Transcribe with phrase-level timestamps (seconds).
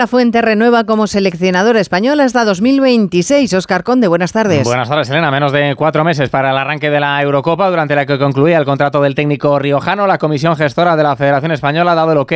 [0.00, 3.52] La Fuente renueva como seleccionadora española hasta 2026.
[3.52, 4.64] Oscar Conde, buenas tardes.
[4.64, 5.30] Buenas tardes, Elena.
[5.30, 8.64] Menos de cuatro meses para el arranque de la Eurocopa, durante la que concluía el
[8.64, 10.06] contrato del técnico riojano.
[10.06, 12.32] La comisión gestora de la Federación Española ha dado el ok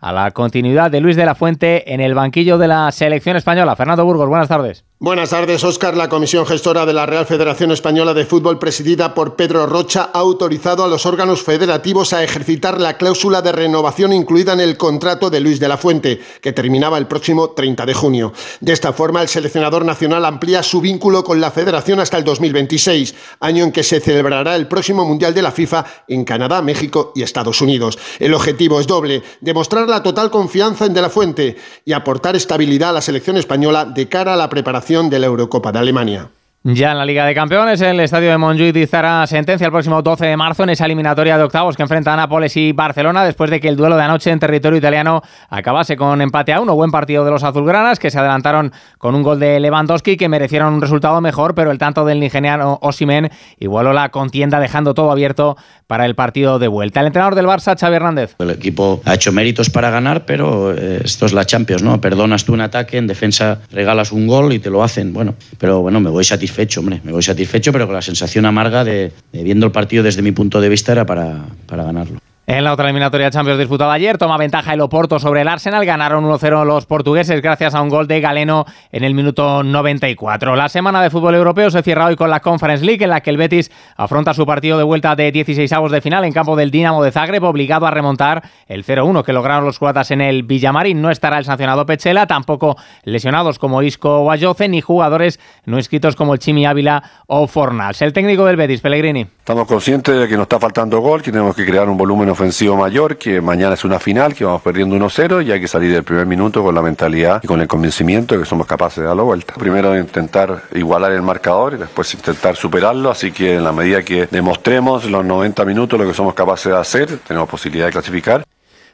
[0.00, 3.74] a la continuidad de Luis de la Fuente en el banquillo de la selección española.
[3.74, 4.84] Fernando Burgos, buenas tardes.
[5.02, 5.96] Buenas tardes, Óscar.
[5.96, 10.18] La Comisión Gestora de la Real Federación Española de Fútbol, presidida por Pedro Rocha, ha
[10.18, 15.30] autorizado a los órganos federativos a ejercitar la cláusula de renovación incluida en el contrato
[15.30, 18.34] de Luis de la Fuente, que terminaba el próximo 30 de junio.
[18.60, 23.14] De esta forma, el seleccionador nacional amplía su vínculo con la Federación hasta el 2026,
[23.40, 27.22] año en que se celebrará el próximo Mundial de la FIFA en Canadá, México y
[27.22, 27.98] Estados Unidos.
[28.18, 32.90] El objetivo es doble, demostrar la total confianza en De la Fuente y aportar estabilidad
[32.90, 36.28] a la selección española de cara a la preparación de la Eurocopa de Alemania.
[36.62, 40.26] Ya en la Liga de Campeones, el estadio de Montjuic dictará sentencia el próximo 12
[40.26, 43.60] de marzo en esa eliminatoria de octavos que enfrenta a Nápoles y Barcelona después de
[43.60, 46.74] que el duelo de anoche en territorio italiano acabase con empate a uno.
[46.74, 50.74] Buen partido de los azulgranas que se adelantaron con un gol de Lewandowski que merecieron
[50.74, 55.56] un resultado mejor, pero el tanto del nigeriano Osimen igualó la contienda dejando todo abierto
[55.86, 57.00] para el partido de vuelta.
[57.00, 58.36] El entrenador del Barça, Xavi Hernández.
[58.38, 62.02] El equipo ha hecho méritos para ganar, pero eh, esto es la Champions, ¿no?
[62.02, 65.14] Perdonas tú un ataque, en defensa regalas un gol y te lo hacen.
[65.14, 68.44] Bueno, pero bueno, me voy satisfecho satisfecho, hombre, me voy satisfecho, pero con la sensación
[68.44, 72.18] amarga de, de viendo el partido desde mi punto de vista era para, para ganarlo.
[72.50, 75.86] En la otra eliminatoria Champions disputada ayer, toma ventaja el Oporto sobre el Arsenal.
[75.86, 80.56] Ganaron 1-0 los portugueses gracias a un gol de Galeno en el minuto 94.
[80.56, 83.30] La semana de fútbol europeo se cierra hoy con la Conference League, en la que
[83.30, 86.72] el Betis afronta su partido de vuelta de 16 avos de final en campo del
[86.72, 91.00] Dinamo de Zagreb, obligado a remontar el 0-1 que lograron los cuatas en el Villamarín.
[91.00, 96.16] No estará el sancionado Pechela, tampoco lesionados como Isco o Ayoce, ni jugadores no inscritos
[96.16, 98.02] como Chimi Ávila o Fornals.
[98.02, 99.20] El técnico del Betis, Pellegrini.
[99.38, 102.28] Estamos conscientes de que nos está faltando gol, que tenemos que crear un volumen
[102.76, 106.04] mayor, que mañana es una final, que vamos perdiendo 1-0 y hay que salir del
[106.04, 109.16] primer minuto con la mentalidad y con el convencimiento de que somos capaces de dar
[109.16, 109.54] la vuelta.
[109.54, 114.26] Primero intentar igualar el marcador y después intentar superarlo, así que en la medida que
[114.30, 118.44] demostremos los 90 minutos lo que somos capaces de hacer, tenemos posibilidad de clasificar.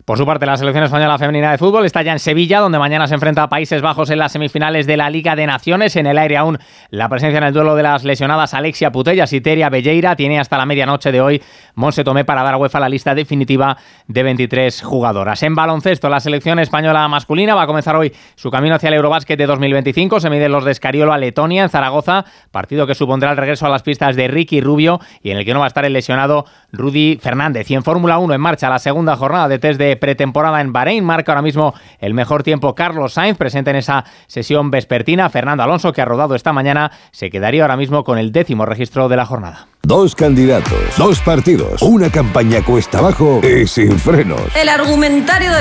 [0.07, 3.09] Por su parte, la selección española femenina de fútbol está ya en Sevilla, donde mañana
[3.09, 5.97] se enfrenta a Países Bajos en las semifinales de la Liga de Naciones.
[5.97, 9.41] En el aire aún la presencia en el duelo de las lesionadas Alexia Putellas y
[9.41, 10.15] Teria Belleira.
[10.15, 11.43] Tiene hasta la medianoche de hoy
[11.75, 15.43] Monse Tomé para dar a UEFA la lista definitiva de 23 jugadoras.
[15.43, 19.37] En baloncesto, la selección española masculina va a comenzar hoy su camino hacia el Eurobásquet
[19.37, 20.21] de 2025.
[20.21, 23.71] Se miden los de Escariolo a Letonia en Zaragoza, partido que supondrá el regreso a
[23.71, 26.45] las pistas de Ricky Rubio y en el que no va a estar el lesionado
[26.71, 27.69] Rudy Fernández.
[27.73, 31.05] Y en Fórmula 1 en marcha la segunda jornada de test de pretemporada en Bahrein.
[31.05, 35.31] Marca ahora mismo el mejor tiempo Carlos Sainz, presente en esa sesión vespertina.
[35.31, 39.09] Fernando Alonso, que ha rodado esta mañana, se quedaría ahora mismo con el décimo registro
[39.09, 39.69] de la jornada.
[39.83, 44.41] Dos candidatos, dos partidos, una campaña cuesta abajo y sin frenos.
[44.61, 45.55] El argumentario de